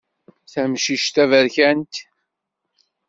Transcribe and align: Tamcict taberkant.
Tamcict 0.51 1.13
taberkant. 1.15 1.93